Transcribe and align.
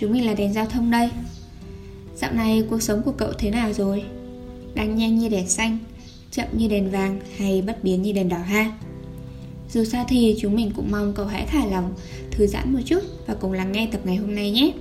chúng 0.00 0.12
mình 0.12 0.26
là 0.26 0.34
đèn 0.34 0.52
giao 0.52 0.66
thông 0.66 0.90
đây 0.90 1.10
Dạo 2.16 2.32
này 2.32 2.64
cuộc 2.70 2.82
sống 2.82 3.02
của 3.02 3.12
cậu 3.12 3.32
thế 3.38 3.50
nào 3.50 3.72
rồi? 3.72 4.04
Đang 4.74 4.96
nhanh 4.96 5.18
như 5.18 5.28
đèn 5.28 5.48
xanh, 5.48 5.78
chậm 6.30 6.46
như 6.52 6.68
đèn 6.68 6.90
vàng 6.90 7.20
hay 7.36 7.62
bất 7.62 7.84
biến 7.84 8.02
như 8.02 8.12
đèn 8.12 8.28
đỏ 8.28 8.38
ha? 8.38 8.72
Dù 9.72 9.84
sao 9.84 10.04
thì 10.08 10.36
chúng 10.40 10.56
mình 10.56 10.72
cũng 10.76 10.90
mong 10.90 11.12
cậu 11.16 11.26
hãy 11.26 11.46
thả 11.46 11.66
lòng, 11.66 11.94
thư 12.30 12.46
giãn 12.46 12.72
một 12.72 12.80
chút 12.84 13.00
và 13.26 13.34
cùng 13.34 13.52
lắng 13.52 13.72
nghe 13.72 13.88
tập 13.92 14.00
ngày 14.04 14.16
hôm 14.16 14.34
nay 14.34 14.50
nhé. 14.50 14.72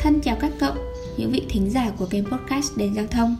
Thân 0.00 0.20
chào 0.20 0.36
các 0.40 0.52
cậu, 0.58 0.74
những 1.16 1.30
vị 1.30 1.42
thính 1.48 1.70
giả 1.70 1.90
của 1.98 2.06
kênh 2.06 2.24
podcast 2.24 2.76
Đèn 2.76 2.94
Giao 2.94 3.06
thông. 3.06 3.36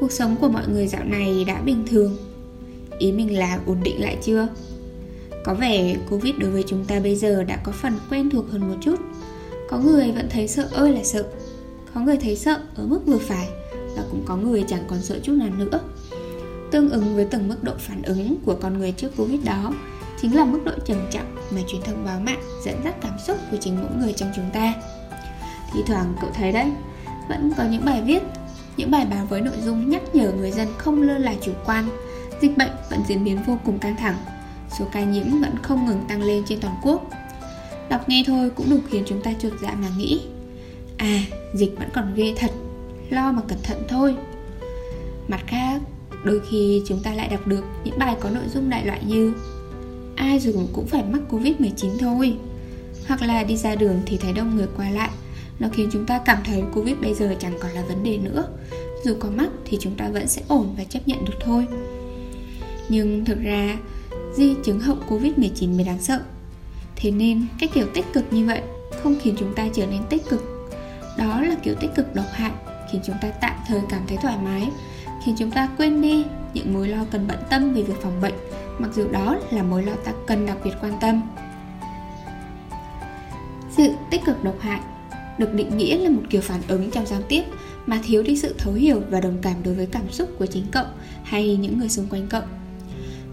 Cuộc 0.00 0.12
sống 0.12 0.36
của 0.40 0.48
mọi 0.48 0.68
người 0.68 0.86
dạo 0.86 1.04
này 1.04 1.44
đã 1.44 1.60
bình 1.60 1.84
thường. 1.86 2.16
Ý 2.98 3.12
mình 3.12 3.38
là 3.38 3.60
ổn 3.66 3.78
định 3.82 4.00
lại 4.00 4.16
chưa? 4.22 4.48
Có 5.46 5.54
vẻ 5.54 5.96
Covid 6.10 6.34
đối 6.38 6.50
với 6.50 6.64
chúng 6.66 6.84
ta 6.84 7.00
bây 7.00 7.16
giờ 7.16 7.44
đã 7.44 7.56
có 7.56 7.72
phần 7.72 7.98
quen 8.10 8.30
thuộc 8.30 8.50
hơn 8.50 8.68
một 8.68 8.76
chút. 8.80 9.00
Có 9.68 9.78
người 9.78 10.12
vẫn 10.12 10.28
thấy 10.30 10.48
sợ 10.48 10.68
ơi 10.72 10.92
là 10.92 11.04
sợ. 11.04 11.24
Có 11.94 12.00
người 12.00 12.16
thấy 12.16 12.36
sợ 12.36 12.60
ở 12.74 12.86
mức 12.86 13.00
vừa 13.06 13.18
phải 13.18 13.48
Và 13.96 14.02
cũng 14.10 14.22
có 14.24 14.36
người 14.36 14.64
chẳng 14.68 14.84
còn 14.88 15.02
sợ 15.02 15.18
chút 15.22 15.32
nào 15.32 15.50
nữa. 15.58 15.80
Tương 16.70 16.90
ứng 16.90 17.16
với 17.16 17.24
từng 17.24 17.48
mức 17.48 17.62
độ 17.62 17.72
phản 17.78 18.02
ứng 18.02 18.36
của 18.44 18.56
con 18.62 18.78
người 18.78 18.92
trước 18.92 19.10
Covid 19.16 19.44
đó 19.44 19.72
Chính 20.20 20.36
là 20.36 20.44
mức 20.44 20.60
độ 20.64 20.72
trầm 20.84 20.98
trọng 21.10 21.36
mà 21.50 21.60
truyền 21.66 21.82
thông 21.82 22.04
báo 22.04 22.20
mạng 22.20 22.40
dẫn 22.64 22.80
dắt 22.84 22.94
cảm 23.00 23.18
xúc 23.26 23.36
của 23.50 23.56
chính 23.60 23.76
mỗi 23.82 23.90
người 24.00 24.12
trong 24.12 24.28
chúng 24.36 24.50
ta. 24.52 24.74
Thì 25.72 25.80
thoảng 25.86 26.14
cậu 26.20 26.30
thấy 26.34 26.52
đấy, 26.52 26.72
Vẫn 27.28 27.52
có 27.56 27.64
những 27.64 27.84
bài 27.84 28.02
viết, 28.02 28.22
Những 28.76 28.90
bài 28.90 29.06
báo 29.10 29.26
với 29.26 29.40
nội 29.40 29.56
dung 29.64 29.90
nhắc 29.90 30.02
nhở 30.14 30.32
người 30.32 30.50
dân 30.50 30.68
không 30.78 31.02
lơ 31.02 31.18
là 31.18 31.34
chủ 31.42 31.52
quan. 31.66 31.88
Dịch 32.40 32.56
bệnh 32.56 32.70
vẫn 32.90 33.00
diễn 33.08 33.24
biến 33.24 33.38
vô 33.46 33.58
cùng 33.64 33.78
căng 33.78 33.96
thẳng. 33.96 34.16
Số 34.78 34.84
ca 34.92 35.04
nhiễm 35.04 35.40
vẫn 35.40 35.54
không 35.62 35.86
ngừng 35.86 36.04
tăng 36.08 36.22
lên 36.22 36.42
trên 36.48 36.60
toàn 36.60 36.74
quốc. 36.82 37.10
Đọc 37.88 38.08
nghe 38.08 38.24
thôi 38.26 38.50
cũng 38.50 38.70
đủ 38.70 38.78
khiến 38.90 39.02
chúng 39.06 39.22
ta 39.22 39.32
chuột 39.42 39.52
dạ 39.62 39.74
mà 39.82 39.88
nghĩ. 39.98 40.20
À, 40.96 41.20
dịch 41.54 41.78
vẫn 41.78 41.88
còn 41.94 42.14
ghê 42.14 42.34
thật. 42.36 42.50
Lo 43.10 43.32
mà 43.32 43.42
cẩn 43.48 43.58
thận 43.62 43.82
thôi. 43.88 44.16
Mặt 45.28 45.40
khác, 45.46 45.80
đôi 46.24 46.40
khi 46.50 46.82
chúng 46.86 47.02
ta 47.02 47.14
lại 47.14 47.28
đọc 47.28 47.46
được 47.46 47.64
những 47.84 47.98
bài 47.98 48.16
có 48.20 48.30
nội 48.30 48.44
dung 48.54 48.70
đại 48.70 48.86
loại 48.86 49.00
như 49.06 49.34
Ai 50.16 50.38
rồi 50.38 50.54
cũng 50.72 50.86
phải 50.86 51.02
mắc 51.02 51.22
Covid-19 51.30 51.98
thôi. 51.98 52.36
Hoặc 53.06 53.22
là 53.22 53.42
đi 53.42 53.56
ra 53.56 53.74
đường 53.74 54.00
thì 54.06 54.16
thấy 54.16 54.32
đông 54.32 54.56
người 54.56 54.66
qua 54.76 54.90
lại. 54.90 55.10
Nó 55.58 55.68
khiến 55.72 55.88
chúng 55.92 56.06
ta 56.06 56.18
cảm 56.18 56.38
thấy 56.44 56.62
Covid 56.74 56.96
bây 57.02 57.14
giờ 57.14 57.34
chẳng 57.38 57.58
còn 57.60 57.70
là 57.70 57.82
vấn 57.82 58.02
đề 58.02 58.18
nữa. 58.18 58.48
Dù 59.04 59.16
có 59.20 59.30
mắc 59.30 59.48
thì 59.64 59.78
chúng 59.80 59.94
ta 59.94 60.08
vẫn 60.08 60.28
sẽ 60.28 60.42
ổn 60.48 60.74
và 60.78 60.84
chấp 60.84 61.08
nhận 61.08 61.24
được 61.24 61.34
thôi. 61.40 61.66
Nhưng 62.88 63.24
thực 63.24 63.40
ra, 63.40 63.76
di 64.34 64.54
chứng 64.64 64.80
hậu 64.80 64.96
Covid-19 65.08 65.76
mới 65.76 65.84
đáng 65.84 66.00
sợ. 66.00 66.20
Thế 66.96 67.10
nên, 67.10 67.46
cái 67.58 67.68
kiểu 67.74 67.86
tích 67.94 68.04
cực 68.12 68.24
như 68.32 68.46
vậy 68.46 68.62
không 69.02 69.16
khiến 69.22 69.34
chúng 69.38 69.54
ta 69.54 69.68
trở 69.74 69.86
nên 69.86 70.00
tích 70.10 70.22
cực. 70.28 70.42
Đó 71.18 71.40
là 71.40 71.54
kiểu 71.62 71.74
tích 71.74 71.90
cực 71.96 72.14
độc 72.14 72.26
hại, 72.32 72.52
Khiến 72.92 73.00
chúng 73.06 73.16
ta 73.22 73.28
tạm 73.40 73.56
thời 73.68 73.80
cảm 73.88 74.02
thấy 74.08 74.18
thoải 74.22 74.36
mái, 74.44 74.70
Khiến 75.24 75.34
chúng 75.38 75.50
ta 75.50 75.68
quên 75.78 76.02
đi 76.02 76.24
những 76.54 76.74
mối 76.74 76.88
lo 76.88 77.04
cần 77.10 77.26
bận 77.28 77.38
tâm 77.50 77.74
về 77.74 77.82
việc 77.82 78.02
phòng 78.02 78.20
bệnh, 78.20 78.34
Mặc 78.78 78.90
dù 78.94 79.08
đó 79.08 79.36
là 79.50 79.62
mối 79.62 79.82
lo 79.82 79.92
ta 80.04 80.12
cần 80.26 80.46
đặc 80.46 80.56
biệt 80.64 80.72
quan 80.80 80.92
tâm. 81.00 81.22
Sự 83.76 83.92
tích 84.10 84.20
cực 84.26 84.44
độc 84.44 84.60
hại 84.60 84.80
được 85.38 85.54
định 85.54 85.76
nghĩa 85.76 85.98
là 85.98 86.10
một 86.10 86.22
kiểu 86.30 86.40
phản 86.40 86.60
ứng 86.68 86.90
trong 86.90 87.06
giao 87.06 87.22
tiếp 87.22 87.42
mà 87.86 88.00
thiếu 88.04 88.22
đi 88.22 88.36
sự 88.36 88.54
thấu 88.58 88.74
hiểu 88.74 89.02
và 89.10 89.20
đồng 89.20 89.38
cảm 89.42 89.54
đối 89.64 89.74
với 89.74 89.86
cảm 89.86 90.10
xúc 90.10 90.28
của 90.38 90.46
chính 90.46 90.66
cậu 90.72 90.84
hay 91.22 91.56
những 91.56 91.78
người 91.78 91.88
xung 91.88 92.06
quanh 92.10 92.26
cậu. 92.30 92.42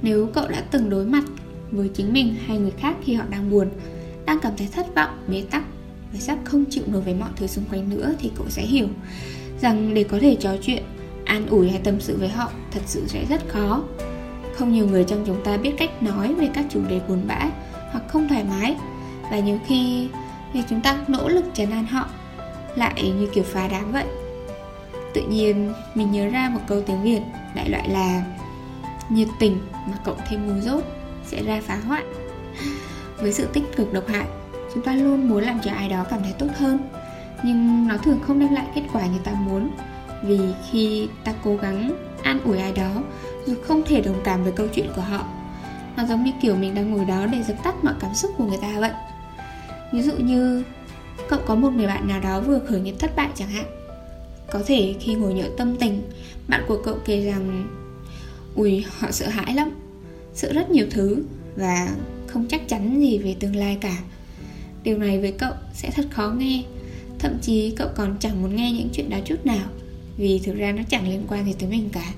Nếu 0.04 0.30
cậu 0.34 0.48
đã 0.48 0.64
từng 0.72 0.90
đối 0.90 1.06
mặt 1.06 1.24
với 1.72 1.90
chính 1.94 2.14
mình 2.14 2.36
hay 2.48 2.58
người 2.58 2.72
khác 2.72 2.96
khi 3.04 3.14
họ 3.14 3.24
đang 3.30 3.52
buồn, 3.52 3.70
đang 4.26 4.40
cảm 4.40 4.54
thấy 4.58 4.68
thất 4.72 4.96
vọng, 4.96 5.10
bế 5.28 5.44
tắc 5.52 5.64
và 6.14 6.20
sắp 6.20 6.38
không 6.44 6.66
chịu 6.70 6.84
nổi 6.88 7.02
với 7.02 7.14
mọi 7.14 7.30
thứ 7.36 7.48
xung 7.48 7.66
quanh 7.72 7.90
nữa 7.90 8.14
thì 8.20 8.32
cậu 8.36 8.46
sẽ 8.50 8.62
hiểu 8.62 8.88
rằng 9.62 9.94
để 9.94 10.04
có 10.04 10.20
thể 10.22 10.38
trò 10.40 10.52
chuyện, 10.62 10.84
an 11.26 11.48
ủi 11.48 11.70
hay 11.70 11.82
tâm 11.84 12.02
sự 12.02 12.18
với 12.18 12.30
họ 12.30 12.52
thật 12.72 12.82
sự 12.86 13.04
sẽ 13.08 13.26
rất 13.30 13.50
khó. 13.50 13.84
Không 14.56 14.74
nhiều 14.74 14.88
người 14.88 15.04
trong 15.04 15.24
chúng 15.26 15.44
ta 15.44 15.58
biết 15.58 15.72
cách 15.78 16.04
nói 16.04 16.34
về 16.34 16.50
các 16.54 16.66
chủ 16.70 16.82
đề 16.90 17.00
buồn 17.08 17.22
bã 17.28 17.50
hoặc 17.92 18.04
không 18.08 18.28
thoải 18.28 18.44
mái 18.44 18.76
và 19.32 19.40
nhiều 19.40 19.60
khi 19.68 20.08
việc 20.54 20.64
chúng 20.70 20.82
ta 20.82 20.98
nỗ 21.08 21.30
lực 21.30 21.46
trấn 21.54 21.72
an 21.72 21.86
họ 21.86 22.08
lại 22.76 23.14
như 23.20 23.28
kiểu 23.34 23.44
phá 23.44 23.68
đám 23.68 23.92
vậy. 23.92 24.06
Tự 25.14 25.22
nhiên, 25.22 25.74
mình 25.96 26.12
nhớ 26.12 26.28
ra 26.28 26.50
một 26.50 26.60
câu 26.68 26.82
tiếng 26.82 27.04
việt 27.04 27.22
đại 27.56 27.70
loại 27.70 27.90
là 27.90 28.24
nhiệt 29.10 29.28
tình 29.40 29.58
mà 29.72 29.98
cộng 30.06 30.18
thêm 30.30 30.48
ngu 30.48 30.62
dốt 30.62 30.84
sẽ 31.26 31.44
ra 31.44 31.62
phá 31.66 31.76
hoại. 31.76 32.04
Với 33.18 33.34
sự 33.34 33.48
tích 33.54 33.64
cực 33.76 33.94
độc 33.94 34.08
hại, 34.08 34.26
chúng 34.74 34.84
ta 34.84 34.96
luôn 34.96 35.30
muốn 35.30 35.44
làm 35.44 35.60
cho 35.64 35.72
ai 35.72 35.90
đó 35.90 36.06
cảm 36.10 36.24
thấy 36.24 36.34
tốt 36.40 36.48
hơn. 36.58 36.80
Nhưng 37.44 37.88
nó 37.88 37.98
thường 37.98 38.20
không 38.28 38.40
đem 38.40 38.54
lại 38.54 38.66
kết 38.76 38.84
quả 38.94 39.06
như 39.06 39.20
ta 39.24 39.32
muốn, 39.32 39.70
vì 40.24 40.40
khi 40.72 41.08
ta 41.24 41.34
cố 41.44 41.56
gắng 41.56 41.96
an 42.24 42.40
ủi 42.44 42.58
ai 42.58 42.72
đó, 42.72 43.04
dù 43.46 43.56
không 43.64 43.84
thể 43.86 44.02
đồng 44.02 44.22
cảm 44.24 44.44
với 44.44 44.52
câu 44.52 44.68
chuyện 44.68 44.90
của 44.96 45.02
họ, 45.02 45.26
nó 45.98 46.06
giống 46.06 46.24
như 46.24 46.32
kiểu 46.42 46.56
mình 46.56 46.76
đang 46.76 46.92
ngồi 46.92 47.06
đó 47.06 47.26
để 47.26 47.44
dập 47.44 47.64
tắt 47.64 47.84
mọi 47.84 47.94
cảm 48.00 48.14
xúc 48.16 48.32
của 48.38 48.46
người 48.46 48.58
ta 48.62 48.80
vậy. 48.80 48.92
Ví 49.94 50.02
dụ 50.02 50.14
như, 50.18 50.64
cậu 51.30 51.40
có 51.46 51.56
một 51.56 51.70
người 51.70 51.88
bạn 51.88 52.08
nào 52.08 52.20
đó 52.20 52.42
vừa 52.42 52.60
khởi 52.60 52.80
nghiệp 52.80 52.96
thất 53.00 53.16
bại 53.16 53.30
chẳng 53.36 53.48
hạn. 53.48 53.66
Có 54.52 54.60
thể 54.66 54.96
khi 55.00 55.14
ngồi 55.14 55.34
nhỡ 55.34 55.50
tâm 55.58 55.76
tình, 55.76 56.02
bạn 56.48 56.64
của 56.68 56.82
cậu 56.84 56.98
kể 57.06 57.26
rằng 57.26 57.68
ui 58.56 58.86
họ 59.00 59.12
sợ 59.12 59.28
hãi 59.28 59.54
lắm. 59.54 59.72
Sợ 60.34 60.54
rất 60.54 60.70
nhiều 60.70 60.88
thứ 60.92 61.24
và 61.56 61.96
không 62.28 62.46
chắc 62.48 62.68
chắn 62.68 63.02
gì 63.02 63.18
về 63.18 63.36
tương 63.40 63.56
lai 63.56 63.78
cả. 63.82 63.98
Điều 64.84 64.98
này 64.98 65.20
với 65.20 65.32
cậu 65.32 65.54
sẽ 65.74 65.92
thật 65.92 66.06
khó 66.12 66.30
nghe. 66.38 66.64
Thậm 67.20 67.38
chí 67.42 67.74
cậu 67.78 67.88
còn 67.96 68.18
chẳng 68.20 68.42
muốn 68.42 68.56
nghe 68.56 68.72
những 68.72 68.90
chuyện 68.94 69.10
đó 69.10 69.18
chút 69.26 69.46
nào 69.46 69.68
vì 70.18 70.40
thực 70.40 70.56
ra 70.56 70.72
nó 70.72 70.84
chẳng 70.90 71.10
liên 71.10 71.26
quan 71.28 71.46
gì 71.46 71.54
tới 71.60 71.70
mình 71.70 71.90
cả. 71.94 72.14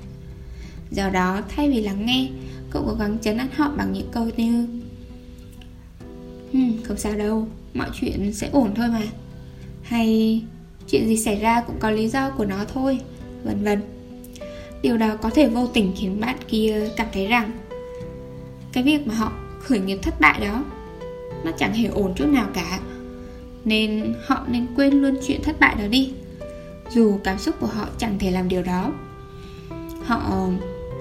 Do 0.92 1.10
đó 1.10 1.42
thay 1.50 1.70
vì 1.70 1.82
lắng 1.82 2.06
nghe 2.06 2.30
cậu 2.70 2.84
cố 2.88 2.94
gắng 2.94 3.18
chấn 3.22 3.38
an 3.38 3.48
họ 3.56 3.72
bằng 3.78 3.94
những 3.94 4.10
câu 4.12 4.30
như 4.38 4.68
hmm, 6.54 6.84
không 6.84 6.98
sao 6.98 7.16
đâu 7.16 7.48
mọi 7.74 7.90
chuyện 7.94 8.34
sẽ 8.34 8.50
ổn 8.52 8.72
thôi 8.76 8.88
mà. 8.88 9.02
Hay 9.84 10.42
chuyện 10.90 11.08
gì 11.08 11.18
xảy 11.18 11.36
ra 11.36 11.62
cũng 11.62 11.76
có 11.80 11.92
lý 11.92 12.08
do 12.08 12.30
của 12.30 12.46
nó 12.46 12.66
thôi 12.74 13.00
vân 13.44 13.64
vân 13.64 13.82
điều 14.86 14.98
đó 14.98 15.16
có 15.22 15.30
thể 15.30 15.48
vô 15.48 15.68
tình 15.68 15.94
khiến 15.96 16.20
bạn 16.20 16.38
kia 16.48 16.90
cảm 16.98 17.08
thấy 17.14 17.28
rằng 17.28 17.52
cái 18.74 18.84
việc 18.84 19.08
mà 19.08 19.14
họ 19.14 19.32
khởi 19.60 19.80
nghiệp 19.80 20.00
thất 20.02 20.20
bại 20.20 20.40
đó, 20.40 20.64
nó 21.44 21.52
chẳng 21.58 21.74
hề 21.74 21.86
ổn 21.88 22.14
chút 22.16 22.26
nào 22.28 22.48
cả. 22.54 22.80
Nên 23.64 24.14
họ 24.26 24.46
nên 24.48 24.66
quên 24.76 24.94
luôn 25.02 25.16
chuyện 25.28 25.44
thất 25.44 25.60
bại 25.60 25.76
đó 25.80 25.88
đi. 25.88 26.14
Dù 26.90 27.18
cảm 27.24 27.40
xúc 27.40 27.56
của 27.60 27.68
họ 27.68 27.88
chẳng 27.98 28.20
thể 28.20 28.32
làm 28.32 28.50
điều 28.50 28.64
đó, 28.64 28.94
họ, 30.04 30.50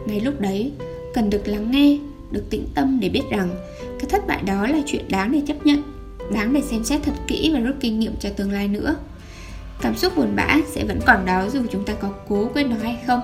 ngay 0.07 0.21
lúc 0.21 0.41
đấy, 0.41 0.73
cần 1.15 1.31
được 1.31 1.49
lắng 1.49 1.71
nghe, 1.71 1.99
được 2.31 2.45
tĩnh 2.51 2.67
tâm 2.75 2.99
để 3.01 3.09
biết 3.09 3.23
rằng 3.31 3.49
cái 4.01 4.11
thất 4.11 4.27
bại 4.27 4.43
đó 4.43 4.67
là 4.67 4.79
chuyện 4.87 5.05
đáng 5.09 5.33
để 5.33 5.43
chấp 5.47 5.67
nhận, 5.67 5.83
đáng 6.33 6.53
để 6.53 6.61
xem 6.63 6.85
xét 6.85 7.03
thật 7.03 7.15
kỹ 7.27 7.51
và 7.55 7.61
rút 7.61 7.77
kinh 7.81 8.01
nghiệm 8.01 8.17
cho 8.21 8.31
tương 8.31 8.53
lai 8.53 8.69
nữa. 8.69 8.97
Cảm 9.81 9.97
xúc 9.97 10.17
buồn 10.17 10.37
bã 10.37 10.57
sẽ 10.67 10.85
vẫn 10.85 11.01
còn 11.07 11.27
đó 11.27 11.49
dù 11.49 11.61
chúng 11.71 11.85
ta 11.85 11.93
có 11.95 12.09
cố 12.29 12.51
quên 12.55 12.71
nó 12.71 12.77
hay 12.83 12.99
không. 13.07 13.21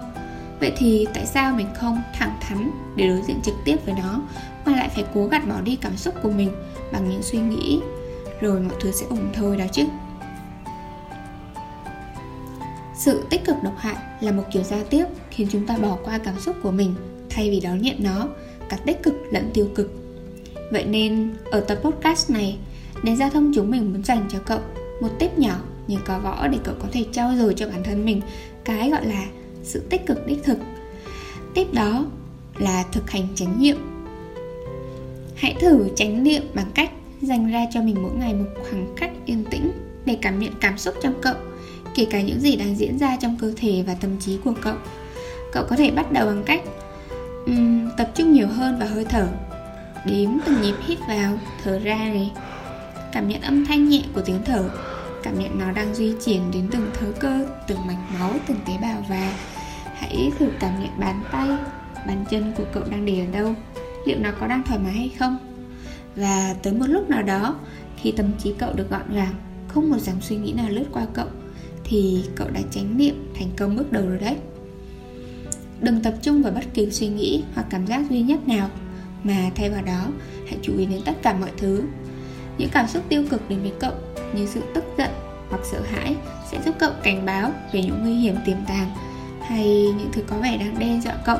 Vậy 0.60 0.72
thì 0.76 1.06
tại 1.14 1.26
sao 1.26 1.54
mình 1.56 1.66
không 1.74 2.02
thẳng 2.14 2.36
thắn 2.40 2.70
để 2.96 3.08
đối 3.08 3.22
diện 3.22 3.40
trực 3.42 3.54
tiếp 3.64 3.76
với 3.84 3.94
nó, 3.98 4.22
mà 4.66 4.76
lại 4.76 4.88
phải 4.94 5.04
cố 5.14 5.26
gạt 5.26 5.48
bỏ 5.48 5.60
đi 5.60 5.76
cảm 5.76 5.96
xúc 5.96 6.14
của 6.22 6.30
mình 6.30 6.50
bằng 6.92 7.10
những 7.10 7.22
suy 7.22 7.38
nghĩ? 7.38 7.80
Rồi 8.40 8.60
mọi 8.60 8.74
thứ 8.80 8.92
sẽ 8.92 9.06
ổn 9.10 9.30
thôi 9.34 9.56
đó 9.56 9.64
chứ. 9.72 9.84
Sự 12.94 13.24
tích 13.30 13.44
cực 13.44 13.56
độc 13.62 13.74
hại 13.78 13.96
là 14.20 14.32
một 14.32 14.42
kiểu 14.52 14.62
giao 14.62 14.84
tiếp 14.90 15.04
khiến 15.30 15.48
chúng 15.50 15.66
ta 15.66 15.76
bỏ 15.76 15.98
qua 16.04 16.18
cảm 16.18 16.40
xúc 16.40 16.56
của 16.62 16.70
mình 16.70 16.94
thay 17.30 17.50
vì 17.50 17.60
đón 17.60 17.82
nhận 17.82 17.96
nó, 17.98 18.28
cả 18.68 18.76
tích 18.86 19.02
cực 19.02 19.14
lẫn 19.30 19.50
tiêu 19.54 19.68
cực. 19.74 19.92
Vậy 20.72 20.84
nên, 20.84 21.34
ở 21.50 21.60
tập 21.60 21.78
podcast 21.82 22.30
này 22.30 22.58
nền 23.02 23.16
giao 23.16 23.30
thông 23.30 23.52
chúng 23.54 23.70
mình 23.70 23.92
muốn 23.92 24.04
dành 24.04 24.28
cho 24.32 24.38
cậu 24.46 24.60
một 25.00 25.08
tip 25.18 25.38
nhỏ 25.38 25.56
như 25.86 25.96
có 26.06 26.18
võ 26.18 26.48
để 26.48 26.58
cậu 26.64 26.74
có 26.78 26.88
thể 26.92 27.04
trao 27.12 27.32
dồi 27.36 27.54
cho 27.54 27.68
bản 27.68 27.82
thân 27.84 28.04
mình, 28.04 28.20
cái 28.64 28.90
gọi 28.90 29.06
là 29.06 29.26
sự 29.62 29.82
tích 29.90 30.06
cực 30.06 30.26
đích 30.26 30.44
thực. 30.44 30.58
Tiếp 31.54 31.66
đó 31.72 32.04
là 32.58 32.84
thực 32.92 33.10
hành 33.10 33.28
chánh 33.34 33.62
niệm. 33.62 33.76
Hãy 35.36 35.56
thử 35.60 35.88
chánh 35.96 36.24
niệm 36.24 36.42
bằng 36.54 36.70
cách 36.74 36.90
dành 37.22 37.52
ra 37.52 37.66
cho 37.72 37.82
mình 37.82 38.02
mỗi 38.02 38.12
ngày 38.18 38.34
một 38.34 38.48
khoảng 38.70 38.86
cách 38.96 39.10
yên 39.26 39.44
tĩnh 39.50 39.72
để 40.04 40.18
cảm 40.22 40.38
nhận 40.38 40.52
cảm 40.60 40.78
xúc 40.78 40.94
trong 41.02 41.14
cậu 41.22 41.34
kể 41.94 42.06
cả 42.10 42.20
những 42.20 42.40
gì 42.40 42.56
đang 42.56 42.78
diễn 42.78 42.98
ra 42.98 43.16
trong 43.16 43.36
cơ 43.40 43.52
thể 43.56 43.84
và 43.86 43.94
tâm 43.94 44.10
trí 44.20 44.38
của 44.44 44.52
cậu. 44.62 44.74
Cậu 45.52 45.64
có 45.70 45.76
thể 45.76 45.90
bắt 45.90 46.12
đầu 46.12 46.26
bằng 46.26 46.42
cách 46.46 46.60
um, 47.46 47.88
tập 47.96 48.10
trung 48.14 48.32
nhiều 48.32 48.46
hơn 48.46 48.78
vào 48.78 48.88
hơi 48.88 49.04
thở 49.04 49.28
đếm 50.06 50.30
từng 50.46 50.62
nhịp 50.62 50.74
hít 50.86 50.98
vào 51.08 51.38
thở 51.64 51.78
ra 51.78 51.96
này. 51.96 52.32
Cảm 53.12 53.28
nhận 53.28 53.40
âm 53.40 53.66
thanh 53.66 53.88
nhẹ 53.88 54.02
của 54.14 54.20
tiếng 54.20 54.40
thở 54.44 54.70
cảm 55.22 55.38
nhận 55.38 55.58
nó 55.58 55.72
đang 55.72 55.94
di 55.94 56.14
chuyển 56.24 56.50
đến 56.50 56.68
từng 56.70 56.90
thớ 56.94 57.06
cơ, 57.20 57.46
từng 57.68 57.86
mạch 57.86 58.18
máu, 58.18 58.32
từng 58.46 58.58
tế 58.66 58.72
bào 58.82 59.04
và 59.08 59.32
hãy 59.84 60.32
thử 60.38 60.48
cảm 60.60 60.82
nhận 60.82 61.00
bàn 61.00 61.22
tay, 61.32 61.48
bàn 62.06 62.24
chân 62.30 62.52
của 62.56 62.64
cậu 62.72 62.82
đang 62.90 63.04
để 63.06 63.20
ở 63.20 63.26
đâu. 63.32 63.54
Liệu 64.06 64.18
nó 64.18 64.30
có 64.40 64.46
đang 64.46 64.62
thoải 64.62 64.78
mái 64.78 64.92
hay 64.92 65.10
không? 65.18 65.38
Và 66.16 66.54
tới 66.62 66.72
một 66.72 66.86
lúc 66.88 67.10
nào 67.10 67.22
đó, 67.22 67.56
Khi 67.96 68.12
tâm 68.12 68.26
trí 68.38 68.54
cậu 68.58 68.72
được 68.72 68.90
gọn 68.90 69.14
gàng, 69.14 69.34
Không 69.68 69.90
một 69.90 69.98
dòng 69.98 70.20
suy 70.20 70.36
nghĩ 70.36 70.52
nào 70.52 70.66
lướt 70.68 70.84
qua 70.92 71.06
cậu, 71.14 71.26
Thì 71.84 72.24
cậu 72.36 72.48
đã 72.50 72.60
tránh 72.70 72.98
niệm 72.98 73.32
thành 73.38 73.48
công 73.56 73.76
bước 73.76 73.92
đầu 73.92 74.06
rồi 74.08 74.18
đấy. 74.18 74.36
Đừng 75.80 76.02
tập 76.02 76.14
trung 76.22 76.42
vào 76.42 76.52
bất 76.52 76.64
kỳ 76.74 76.90
suy 76.90 77.08
nghĩ 77.08 77.42
hoặc 77.54 77.66
cảm 77.70 77.86
giác 77.86 78.10
duy 78.10 78.22
nhất 78.22 78.48
nào, 78.48 78.70
Mà 79.24 79.50
thay 79.54 79.70
vào 79.70 79.82
đó, 79.82 80.06
hãy 80.46 80.58
chú 80.62 80.72
ý 80.78 80.86
đến 80.86 81.00
tất 81.04 81.22
cả 81.22 81.34
mọi 81.40 81.50
thứ. 81.56 81.82
Những 82.58 82.70
cảm 82.72 82.88
xúc 82.88 83.02
tiêu 83.08 83.24
cực 83.30 83.48
đến 83.48 83.62
với 83.62 83.72
cậu 83.80 83.92
như 84.34 84.46
sự 84.46 84.60
tức 84.74 84.84
giận 84.98 85.10
hoặc 85.50 85.60
sợ 85.64 85.80
hãi 85.80 86.16
sẽ 86.50 86.58
giúp 86.64 86.74
cậu 86.78 86.92
cảnh 87.02 87.26
báo 87.26 87.50
về 87.72 87.82
những 87.82 88.02
nguy 88.02 88.14
hiểm 88.14 88.36
tiềm 88.46 88.56
tàng 88.68 88.90
hay 89.42 89.66
những 89.98 90.08
thứ 90.12 90.22
có 90.26 90.36
vẻ 90.36 90.56
đang 90.56 90.78
đe 90.78 91.00
dọa 91.04 91.14
cậu 91.26 91.38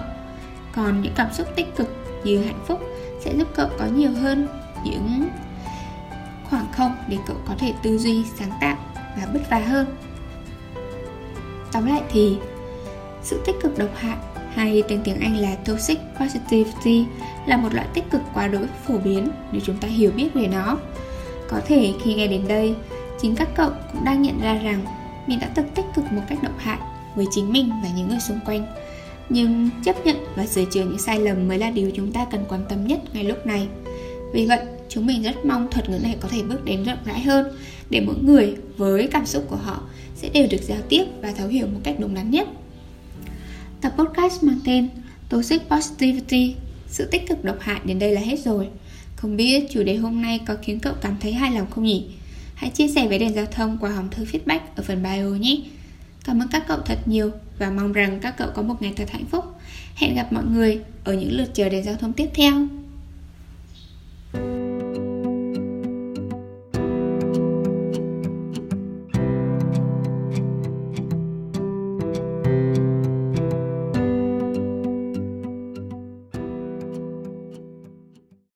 còn 0.74 1.02
những 1.02 1.12
cảm 1.16 1.32
xúc 1.32 1.46
tích 1.56 1.76
cực 1.76 1.88
như 2.24 2.44
hạnh 2.44 2.60
phúc 2.66 2.80
sẽ 3.20 3.34
giúp 3.36 3.48
cậu 3.54 3.68
có 3.78 3.86
nhiều 3.86 4.12
hơn 4.12 4.48
những 4.84 5.28
khoảng 6.50 6.66
không 6.72 6.96
để 7.08 7.16
cậu 7.26 7.36
có 7.48 7.54
thể 7.58 7.74
tư 7.82 7.98
duy, 7.98 8.24
sáng 8.38 8.50
tạo 8.60 8.76
và 9.16 9.26
bứt 9.32 9.40
phá 9.50 9.58
hơn 9.58 9.86
tóm 11.72 11.86
lại 11.86 12.02
thì, 12.10 12.36
sự 13.22 13.42
tích 13.46 13.56
cực 13.62 13.78
độc 13.78 13.88
hại 13.96 14.16
hay 14.54 14.82
tên 14.88 15.00
tiếng 15.04 15.20
Anh 15.20 15.36
là 15.36 15.54
toxic 15.64 15.98
positivity 16.20 17.06
là 17.46 17.56
một 17.56 17.74
loại 17.74 17.86
tích 17.94 18.10
cực 18.10 18.20
quá 18.34 18.46
đối 18.46 18.66
phổ 18.86 18.98
biến 18.98 19.28
nếu 19.52 19.60
chúng 19.64 19.76
ta 19.76 19.88
hiểu 19.88 20.10
biết 20.10 20.34
về 20.34 20.46
nó. 20.46 20.78
Có 21.50 21.60
thể 21.66 21.92
khi 22.02 22.14
nghe 22.14 22.26
đến 22.26 22.42
đây, 22.48 22.74
chính 23.20 23.34
các 23.36 23.48
cậu 23.54 23.70
cũng 23.92 24.04
đang 24.04 24.22
nhận 24.22 24.40
ra 24.40 24.54
rằng 24.54 24.84
mình 25.26 25.40
đã 25.40 25.50
từng 25.54 25.68
tích 25.74 25.84
cực 25.94 26.04
một 26.12 26.22
cách 26.28 26.38
độc 26.42 26.58
hại 26.58 26.78
với 27.14 27.26
chính 27.30 27.52
mình 27.52 27.70
và 27.82 27.88
những 27.96 28.08
người 28.08 28.20
xung 28.20 28.40
quanh. 28.46 28.66
Nhưng 29.28 29.70
chấp 29.84 30.06
nhận 30.06 30.16
và 30.36 30.46
sửa 30.46 30.64
chữa 30.64 30.84
những 30.84 30.98
sai 30.98 31.20
lầm 31.20 31.48
mới 31.48 31.58
là 31.58 31.70
điều 31.70 31.90
chúng 31.94 32.12
ta 32.12 32.26
cần 32.30 32.44
quan 32.48 32.64
tâm 32.68 32.86
nhất 32.86 33.00
ngay 33.12 33.24
lúc 33.24 33.46
này. 33.46 33.68
Vì 34.32 34.46
vậy, 34.46 34.60
chúng 34.88 35.06
mình 35.06 35.22
rất 35.22 35.44
mong 35.44 35.70
thuật 35.70 35.90
ngữ 35.90 35.98
này 35.98 36.16
có 36.20 36.28
thể 36.28 36.42
bước 36.42 36.64
đến 36.64 36.84
rộng 36.84 36.98
rãi 37.04 37.20
hơn 37.20 37.56
để 37.90 38.00
mỗi 38.00 38.16
người 38.22 38.56
với 38.76 39.08
cảm 39.12 39.26
xúc 39.26 39.44
của 39.48 39.56
họ 39.56 39.82
sẽ 40.16 40.28
đều 40.28 40.46
được 40.50 40.62
giao 40.62 40.78
tiếp 40.88 41.04
và 41.22 41.32
thấu 41.32 41.48
hiểu 41.48 41.66
một 41.66 41.80
cách 41.82 41.96
đúng 41.98 42.14
đắn 42.14 42.30
nhất. 42.30 42.48
Tập 43.80 43.92
podcast 43.98 44.42
mang 44.42 44.58
tên 44.64 44.88
Toxic 45.28 45.62
Positivity 45.70 46.54
Sự 46.90 47.08
tích 47.10 47.28
cực 47.28 47.44
độc 47.44 47.56
hại 47.60 47.80
đến 47.84 47.98
đây 47.98 48.12
là 48.12 48.20
hết 48.20 48.38
rồi 48.38 48.68
không 49.20 49.36
biết 49.36 49.70
chủ 49.70 49.82
đề 49.82 49.96
hôm 49.96 50.22
nay 50.22 50.40
có 50.46 50.56
khiến 50.62 50.80
cậu 50.80 50.94
cảm 51.00 51.16
thấy 51.20 51.32
hài 51.32 51.50
lòng 51.50 51.66
không 51.70 51.84
nhỉ? 51.84 52.04
Hãy 52.54 52.70
chia 52.70 52.88
sẻ 52.88 53.08
với 53.08 53.18
đèn 53.18 53.34
giao 53.34 53.46
thông 53.46 53.78
qua 53.80 53.90
hòm 53.90 54.08
thư 54.10 54.24
feedback 54.24 54.60
ở 54.76 54.82
phần 54.82 55.02
bio 55.02 55.38
nhé. 55.40 55.56
Cảm 56.24 56.42
ơn 56.42 56.48
các 56.48 56.64
cậu 56.68 56.78
thật 56.78 56.98
nhiều 57.06 57.30
và 57.58 57.70
mong 57.70 57.92
rằng 57.92 58.18
các 58.22 58.36
cậu 58.36 58.48
có 58.54 58.62
một 58.62 58.82
ngày 58.82 58.92
thật 58.96 59.10
hạnh 59.10 59.24
phúc. 59.30 59.44
Hẹn 59.94 60.14
gặp 60.14 60.32
mọi 60.32 60.44
người 60.44 60.80
ở 61.04 61.14
những 61.14 61.36
lượt 61.36 61.54
chờ 61.54 61.68
đèn 61.68 61.84
giao 61.84 61.94
thông 61.96 62.12
tiếp 62.12 62.28
theo. 62.34 62.66